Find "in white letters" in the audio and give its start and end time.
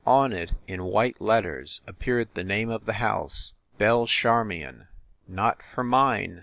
0.67-1.81